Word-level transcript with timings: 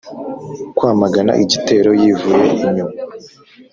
kwamagana 0.77 1.31
igitero 1.43 1.91
yivuye 2.01 2.45
inyuma, 2.65 2.95